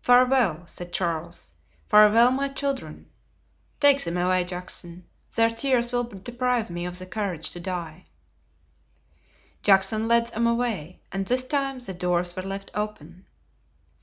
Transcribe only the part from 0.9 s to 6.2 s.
Charles, "farewell, my children. Take them away, Juxon; their tears will